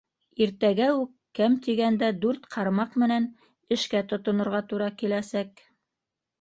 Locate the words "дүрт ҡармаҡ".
2.23-2.97